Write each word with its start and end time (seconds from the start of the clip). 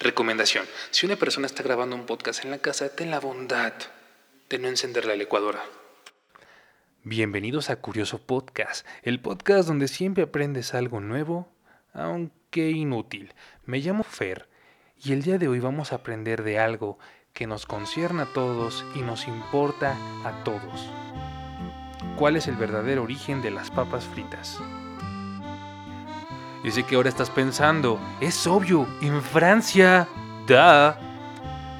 Recomendación. 0.00 0.64
Si 0.90 1.04
una 1.04 1.16
persona 1.16 1.46
está 1.46 1.62
grabando 1.62 1.94
un 1.94 2.06
podcast 2.06 2.42
en 2.46 2.50
la 2.50 2.56
casa, 2.56 2.88
ten 2.88 3.10
la 3.10 3.20
bondad 3.20 3.74
de 4.48 4.58
no 4.58 4.66
encender 4.68 5.04
la 5.04 5.14
licuadora. 5.14 5.62
Bienvenidos 7.04 7.68
a 7.68 7.76
Curioso 7.76 8.18
Podcast, 8.18 8.86
el 9.02 9.20
podcast 9.20 9.68
donde 9.68 9.88
siempre 9.88 10.22
aprendes 10.22 10.72
algo 10.72 11.00
nuevo, 11.00 11.52
aunque 11.92 12.70
inútil. 12.70 13.34
Me 13.66 13.80
llamo 13.80 14.02
Fer 14.02 14.48
y 14.96 15.12
el 15.12 15.22
día 15.22 15.36
de 15.36 15.48
hoy 15.48 15.60
vamos 15.60 15.92
a 15.92 15.96
aprender 15.96 16.44
de 16.44 16.58
algo 16.58 16.98
que 17.34 17.46
nos 17.46 17.66
concierne 17.66 18.22
a 18.22 18.32
todos 18.32 18.86
y 18.94 19.00
nos 19.00 19.28
importa 19.28 19.98
a 20.24 20.44
todos. 20.44 20.88
¿Cuál 22.16 22.36
es 22.36 22.48
el 22.48 22.56
verdadero 22.56 23.02
origen 23.02 23.42
de 23.42 23.50
las 23.50 23.70
papas 23.70 24.06
fritas? 24.06 24.62
Y 26.62 26.70
sé 26.70 26.84
que 26.84 26.96
ahora 26.96 27.08
estás 27.08 27.30
pensando, 27.30 27.98
es 28.20 28.46
obvio, 28.46 28.86
en 29.00 29.22
Francia. 29.22 30.06
¡Da! 30.46 30.98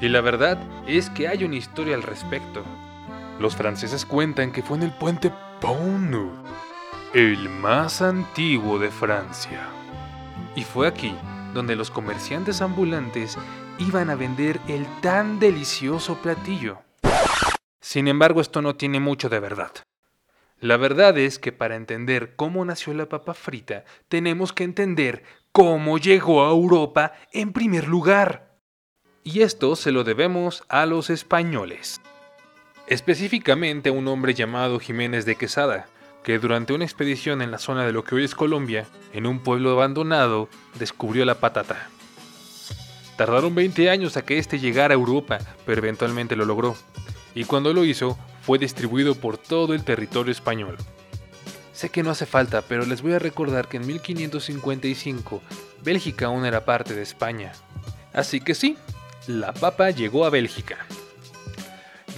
Y 0.01 0.09
la 0.09 0.21
verdad 0.21 0.59
es 0.87 1.11
que 1.11 1.29
hay 1.29 1.45
una 1.45 1.57
historia 1.57 1.95
al 1.95 2.03
respecto. 2.03 2.65
Los 3.39 3.57
franceses 3.57 4.07
cuentan 4.07 4.53
que 4.53 4.63
fue 4.63 4.79
en 4.79 4.85
el 4.85 4.93
puente 4.93 5.33
Pont 5.61 6.15
el 7.13 7.49
más 7.49 8.03
antiguo 8.03 8.79
de 8.79 8.91
Francia. 8.91 9.67
Y 10.55 10.63
fue 10.63 10.87
aquí 10.87 11.15
donde 11.53 11.75
los 11.75 11.91
comerciantes 11.91 12.63
ambulantes 12.63 13.37
iban 13.79 14.11
a 14.11 14.15
vender 14.15 14.61
el 14.69 14.87
tan 15.01 15.41
delicioso 15.41 16.17
platillo. 16.17 16.79
Sin 17.81 18.07
embargo, 18.09 18.41
esto 18.41 18.63
no 18.63 18.77
tiene 18.77 19.01
mucho 19.01 19.29
de 19.29 19.41
verdad. 19.41 19.73
La 20.61 20.77
verdad 20.77 21.17
es 21.17 21.39
que 21.39 21.53
para 21.53 21.75
entender 21.75 22.35
cómo 22.37 22.63
nació 22.67 22.93
la 22.93 23.09
papa 23.09 23.33
frita, 23.33 23.85
tenemos 24.09 24.53
que 24.53 24.65
entender 24.65 25.23
cómo 25.53 25.97
llegó 25.97 26.45
a 26.45 26.51
Europa 26.51 27.13
en 27.33 27.55
primer 27.55 27.89
lugar. 27.89 28.59
Y 29.25 29.41
esto 29.41 29.75
se 29.75 29.91
lo 29.91 30.05
debemos 30.05 30.63
a 30.69 30.85
los 30.85 31.09
españoles. 31.09 32.03
Específicamente 32.87 33.89
a 33.89 33.93
un 33.93 34.07
hombre 34.09 34.35
llamado 34.35 34.79
Jiménez 34.81 35.25
de 35.25 35.37
Quesada, 35.37 35.89
que 36.23 36.39
durante 36.39 36.75
una 36.75 36.85
expedición 36.85 37.41
en 37.41 37.51
la 37.51 37.59
zona 37.59 37.87
de 37.87 37.93
lo 37.93 38.05
que 38.05 38.17
hoy 38.17 38.25
es 38.25 38.35
Colombia, 38.35 38.87
en 39.15 39.27
un 39.27 39.39
pueblo 39.39 39.71
abandonado, 39.71 40.51
descubrió 40.79 41.25
la 41.25 41.37
patata. 41.37 41.89
Tardaron 43.17 43.55
20 43.55 43.89
años 43.89 44.19
a 44.19 44.27
que 44.27 44.37
éste 44.37 44.59
llegara 44.59 44.93
a 44.93 44.99
Europa, 44.99 45.39
pero 45.65 45.81
eventualmente 45.81 46.37
lo 46.37 46.45
logró. 46.45 46.77
Y 47.35 47.45
cuando 47.45 47.73
lo 47.73 47.85
hizo, 47.85 48.19
fue 48.43 48.59
distribuido 48.59 49.15
por 49.15 49.39
todo 49.39 49.75
el 49.75 49.85
territorio 49.85 50.33
español. 50.33 50.77
Sé 51.73 51.89
que 51.89 52.03
no 52.03 52.11
hace 52.11 52.27
falta, 52.27 52.63
pero 52.63 52.85
les 52.85 53.03
voy 53.03 53.15
a 53.15 53.19
recordar 53.19 53.69
que 53.69 53.79
en 53.79 53.87
1555 53.87 55.41
Bélgica 55.83 56.27
aún 56.27 56.45
era 56.45 56.65
parte 56.65 56.95
de 56.95 57.03
España. 57.03 57.53
Así 58.13 58.41
que 58.41 58.55
sí, 58.55 58.77
la 59.27 59.53
papa 59.53 59.91
llegó 59.91 60.25
a 60.25 60.31
Bélgica. 60.31 60.79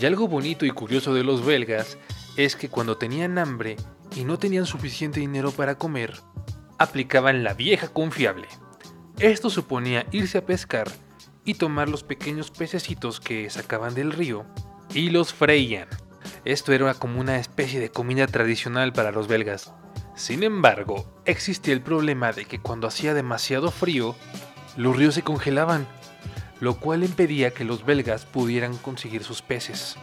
Y 0.01 0.05
algo 0.07 0.27
bonito 0.27 0.67
y 0.67 0.71
curioso 0.71 1.15
de 1.15 1.23
los 1.23 1.45
belgas 1.45 1.97
es 2.37 2.57
que 2.57 2.69
cuando 2.69 2.97
tenían 2.97 3.39
hambre 3.39 3.77
y 4.17 4.25
no 4.25 4.39
tenían 4.39 4.67
suficiente 4.67 5.21
dinero 5.21 5.53
para 5.53 5.77
comer, 5.77 6.15
aplicaban 6.79 7.45
la 7.45 7.55
vieja 7.55 7.89
confiable. 7.89 8.49
Esto 9.19 9.51
suponía 9.51 10.07
irse 10.11 10.39
a 10.39 10.47
pescar 10.47 10.91
y 11.45 11.55
tomar 11.55 11.89
los 11.89 12.03
pequeños 12.03 12.51
pececitos 12.51 13.21
que 13.21 13.49
sacaban 13.51 13.95
del 13.95 14.13
río 14.13 14.45
y 14.95 15.11
los 15.11 15.33
freían. 15.33 15.89
Esto 16.45 16.73
era 16.73 16.95
como 16.95 17.21
una 17.21 17.39
especie 17.39 17.81
de 17.81 17.91
comida 17.91 18.27
tradicional 18.27 18.93
para 18.93 19.13
los 19.13 19.29
belgas. 19.29 19.73
Sin 20.15 20.43
embargo, 20.43 21.07
existía 21.25 21.73
el 21.73 21.81
problema 21.81 22.33
de 22.33 22.45
que 22.45 22.61
cuando 22.61 22.87
hacía 22.87 23.15
demasiado 23.15 23.71
frío, 23.71 24.15
los 24.77 24.97
ríos 24.97 25.15
se 25.15 25.23
congelaban, 25.23 25.87
lo 26.61 26.79
cual 26.79 27.05
impedía 27.05 27.53
que 27.53 27.65
los 27.65 27.85
belgas 27.85 28.25
pudieran 28.27 28.77
conseguir 28.77 29.25
sus 29.25 29.43
peces. 29.43 29.97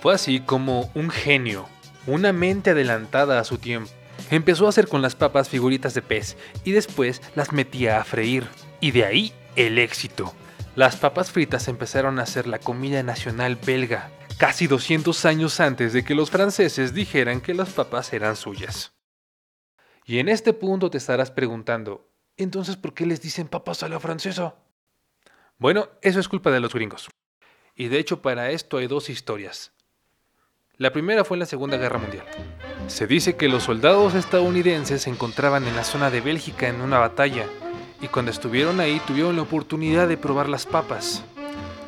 Fue 0.00 0.14
así 0.14 0.40
como 0.40 0.90
un 0.94 1.10
genio, 1.10 1.66
una 2.06 2.32
mente 2.32 2.70
adelantada 2.70 3.40
a 3.40 3.44
su 3.44 3.58
tiempo, 3.58 3.90
empezó 4.30 4.66
a 4.66 4.68
hacer 4.68 4.88
con 4.88 5.02
las 5.02 5.14
papas 5.14 5.48
figuritas 5.48 5.94
de 5.94 6.02
pez 6.02 6.36
y 6.64 6.72
después 6.72 7.22
las 7.34 7.52
metía 7.52 8.00
a 8.00 8.04
freír. 8.04 8.46
Y 8.80 8.92
de 8.92 9.04
ahí 9.04 9.32
el 9.56 9.78
éxito. 9.78 10.32
Las 10.76 10.96
papas 10.96 11.32
fritas 11.32 11.66
empezaron 11.66 12.20
a 12.20 12.26
ser 12.26 12.46
la 12.46 12.60
comida 12.60 13.02
nacional 13.02 13.56
belga 13.56 14.10
casi 14.38 14.68
200 14.68 15.24
años 15.24 15.58
antes 15.60 15.92
de 15.92 16.04
que 16.04 16.14
los 16.14 16.30
franceses 16.30 16.94
dijeran 16.94 17.40
que 17.40 17.54
las 17.54 17.70
papas 17.70 18.12
eran 18.12 18.36
suyas. 18.36 18.92
Y 20.06 20.20
en 20.20 20.28
este 20.28 20.52
punto 20.52 20.88
te 20.88 20.96
estarás 20.96 21.30
preguntando, 21.30 22.08
entonces 22.36 22.76
¿por 22.76 22.94
qué 22.94 23.04
les 23.04 23.20
dicen 23.20 23.48
papas 23.48 23.82
a 23.82 23.88
la 23.88 24.00
francesa? 24.00 24.54
Bueno, 25.58 25.88
eso 26.00 26.20
es 26.20 26.28
culpa 26.28 26.50
de 26.50 26.60
los 26.60 26.72
gringos. 26.72 27.08
Y 27.74 27.88
de 27.88 27.98
hecho 27.98 28.22
para 28.22 28.50
esto 28.50 28.78
hay 28.78 28.86
dos 28.86 29.10
historias. 29.10 29.72
La 30.76 30.92
primera 30.92 31.24
fue 31.24 31.34
en 31.34 31.40
la 31.40 31.46
Segunda 31.46 31.76
Guerra 31.76 31.98
Mundial. 31.98 32.24
Se 32.86 33.08
dice 33.08 33.36
que 33.36 33.48
los 33.48 33.64
soldados 33.64 34.14
estadounidenses 34.14 35.02
se 35.02 35.10
encontraban 35.10 35.66
en 35.66 35.74
la 35.74 35.82
zona 35.82 36.10
de 36.10 36.20
Bélgica 36.20 36.68
en 36.68 36.80
una 36.80 37.00
batalla 37.00 37.46
y 38.00 38.06
cuando 38.06 38.30
estuvieron 38.30 38.78
ahí 38.78 39.00
tuvieron 39.04 39.34
la 39.34 39.42
oportunidad 39.42 40.06
de 40.06 40.16
probar 40.16 40.48
las 40.48 40.64
papas. 40.64 41.24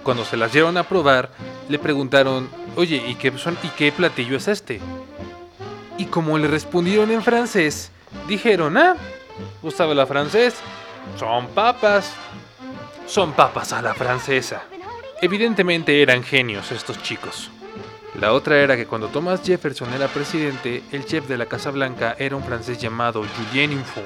Cuando 0.03 0.25
se 0.25 0.37
las 0.37 0.53
llevaron 0.53 0.77
a 0.77 0.89
probar, 0.89 1.31
le 1.71 1.79
preguntaron, 1.79 2.51
oye, 2.75 2.97
¿y 3.07 3.15
qué, 3.15 3.31
son, 3.39 3.57
¿y 3.63 3.69
qué 3.69 3.93
platillo 3.93 4.37
es 4.37 4.49
este? 4.49 4.81
Y 5.97 6.07
como 6.07 6.37
le 6.37 6.49
respondieron 6.49 7.13
en 7.13 7.23
francés, 7.23 7.93
dijeron, 8.27 8.77
ah, 8.77 8.97
¿usted 9.63 9.87
la 9.95 10.05
francés? 10.05 10.57
Son 11.17 11.47
papas. 11.49 12.13
Son 13.07 13.33
papas 13.33 13.73
a 13.73 13.83
la 13.83 13.95
francesa. 13.95 14.63
Evidentemente 15.23 16.03
eran 16.03 16.25
genios 16.25 16.73
estos 16.73 17.01
chicos. 17.03 17.51
La 18.19 18.33
otra 18.33 18.59
era 18.59 18.77
que 18.77 18.87
cuando 18.87 19.09
Thomas 19.09 19.41
Jefferson 19.45 19.93
era 19.95 20.09
presidente, 20.09 20.83
el 20.91 21.05
chef 21.05 21.29
de 21.29 21.39
la 21.39 21.47
Casa 21.47 21.71
Blanca 21.71 22.17
era 22.19 22.35
un 22.35 22.43
francés 22.43 22.79
llamado 22.79 23.23
Julien 23.37 23.71
Infung, 23.71 24.05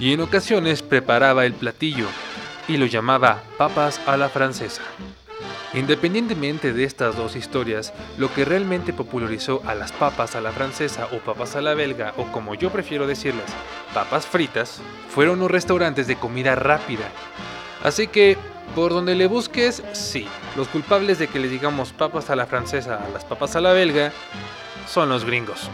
y 0.00 0.12
en 0.12 0.20
ocasiones 0.20 0.82
preparaba 0.82 1.46
el 1.46 1.52
platillo 1.54 2.06
y 2.66 2.76
lo 2.76 2.86
llamaba 2.86 3.42
papas 3.56 4.00
a 4.06 4.16
la 4.16 4.28
francesa. 4.28 4.82
Independientemente 5.74 6.72
de 6.72 6.84
estas 6.84 7.16
dos 7.16 7.36
historias, 7.36 7.92
lo 8.16 8.32
que 8.32 8.44
realmente 8.44 8.92
popularizó 8.92 9.62
a 9.66 9.74
las 9.74 9.92
papas 9.92 10.34
a 10.34 10.40
la 10.40 10.52
francesa 10.52 11.08
o 11.12 11.18
papas 11.18 11.56
a 11.56 11.60
la 11.60 11.74
belga, 11.74 12.14
o 12.16 12.24
como 12.32 12.54
yo 12.54 12.70
prefiero 12.70 13.06
decirlas, 13.06 13.52
papas 13.94 14.26
fritas, 14.26 14.80
fueron 15.10 15.38
los 15.38 15.50
restaurantes 15.50 16.06
de 16.06 16.16
comida 16.16 16.54
rápida. 16.54 17.10
Así 17.82 18.08
que, 18.08 18.36
por 18.74 18.92
donde 18.92 19.14
le 19.14 19.26
busques, 19.26 19.82
sí, 19.92 20.26
los 20.56 20.68
culpables 20.68 21.18
de 21.18 21.28
que 21.28 21.38
le 21.38 21.48
digamos 21.48 21.92
papas 21.92 22.30
a 22.30 22.36
la 22.36 22.46
francesa 22.46 23.02
a 23.04 23.08
las 23.10 23.24
papas 23.24 23.56
a 23.56 23.60
la 23.60 23.72
belga 23.72 24.12
son 24.86 25.08
los 25.08 25.24
gringos. 25.24 25.70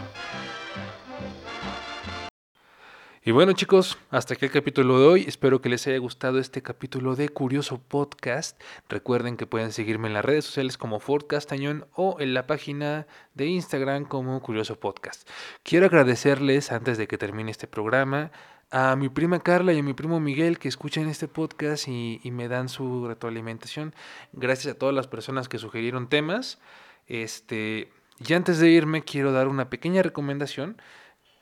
Y 3.27 3.31
bueno 3.31 3.53
chicos, 3.53 3.97
hasta 4.11 4.35
aquí 4.35 4.45
el 4.45 4.51
capítulo 4.51 4.99
de 4.99 5.07
hoy. 5.07 5.25
Espero 5.27 5.59
que 5.59 5.67
les 5.67 5.87
haya 5.87 5.97
gustado 5.97 6.37
este 6.37 6.61
capítulo 6.61 7.15
de 7.15 7.27
Curioso 7.27 7.79
Podcast. 7.79 8.61
Recuerden 8.87 9.35
que 9.35 9.47
pueden 9.47 9.71
seguirme 9.71 10.07
en 10.07 10.13
las 10.13 10.23
redes 10.23 10.45
sociales 10.45 10.77
como 10.77 10.99
Ford 10.99 11.25
Castañón 11.25 11.87
o 11.95 12.17
en 12.19 12.35
la 12.35 12.45
página 12.45 13.07
de 13.33 13.47
Instagram 13.47 14.05
como 14.05 14.39
Curioso 14.43 14.79
Podcast. 14.79 15.27
Quiero 15.63 15.87
agradecerles 15.87 16.71
antes 16.71 16.99
de 16.99 17.07
que 17.07 17.17
termine 17.17 17.49
este 17.49 17.65
programa 17.65 18.31
a 18.69 18.95
mi 18.95 19.09
prima 19.09 19.39
Carla 19.39 19.73
y 19.73 19.79
a 19.79 19.83
mi 19.83 19.95
primo 19.95 20.19
Miguel 20.19 20.59
que 20.59 20.67
escuchan 20.67 21.09
este 21.09 21.27
podcast 21.27 21.87
y, 21.87 22.19
me 22.25 22.47
dan 22.47 22.69
su 22.69 23.07
retroalimentación. 23.07 23.95
Gracias 24.33 24.75
a 24.75 24.77
todas 24.77 24.93
las 24.93 25.07
personas 25.07 25.49
que 25.49 25.57
sugirieron 25.57 26.09
temas. 26.09 26.59
Este, 27.07 27.91
y 28.19 28.33
antes 28.35 28.59
de 28.59 28.69
irme 28.69 29.01
quiero 29.01 29.31
dar 29.31 29.47
una 29.47 29.71
pequeña 29.71 30.03
recomendación. 30.03 30.79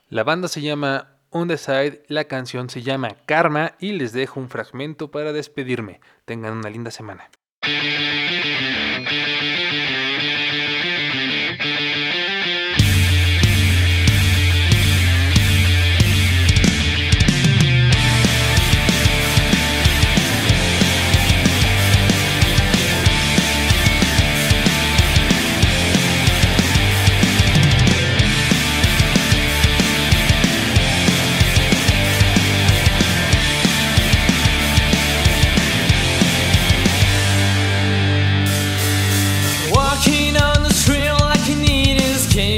La 0.07 0.23
banda 0.23 0.47
se 0.47 0.61
llama 0.61 1.12
On 1.35 1.47
the 1.47 1.57
Side, 1.57 2.03
la 2.09 2.25
canción 2.25 2.69
se 2.69 2.83
llama 2.83 3.15
Karma 3.25 3.73
y 3.79 3.93
les 3.93 4.13
dejo 4.13 4.39
un 4.39 4.49
fragmento 4.49 5.09
para 5.09 5.33
despedirme. 5.33 5.99
Tengan 6.25 6.53
una 6.53 6.69
linda 6.69 6.91
semana. 6.91 7.31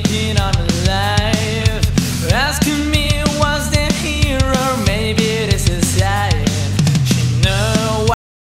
sleeping 0.04 0.38
on 0.42 0.52
the 0.52 0.75